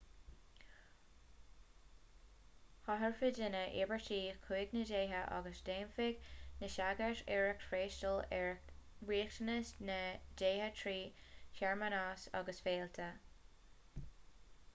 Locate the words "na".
4.77-4.85, 6.63-6.69, 9.91-9.99